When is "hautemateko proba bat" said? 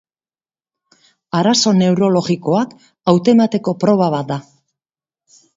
3.13-4.29